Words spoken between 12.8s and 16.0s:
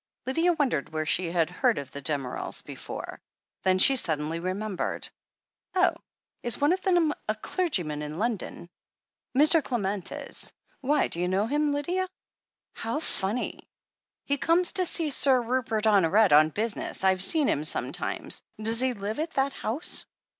funny!" "He comes to see Sir Rupert